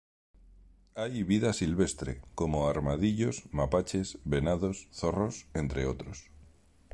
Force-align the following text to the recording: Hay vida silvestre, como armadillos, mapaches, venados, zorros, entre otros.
Hay 0.95 1.21
vida 1.21 1.53
silvestre, 1.53 2.21
como 2.33 2.67
armadillos, 2.67 3.43
mapaches, 3.51 4.17
venados, 4.25 4.87
zorros, 4.91 5.45
entre 5.53 5.85
otros. 5.85 6.31